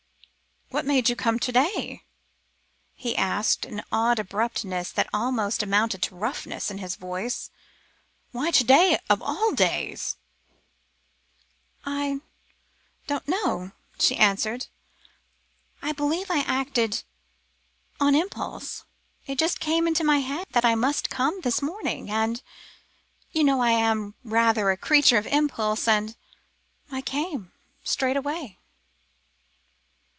[0.73, 2.03] "What made you come to day?"
[2.93, 7.51] he asked, an odd abruptness that almost amounted to roughness, in his voice.
[8.31, 10.15] "Why to day, of all days?"
[11.85, 12.21] "I
[13.05, 14.67] don't know," she answered.
[15.81, 17.03] "I believe I acted
[17.99, 18.85] on impulse.
[19.27, 22.41] It just came into my head that I must come this morning, and
[23.33, 26.15] you know I am rather a creature of impulse and
[26.89, 27.51] I came
[27.83, 28.57] straight away."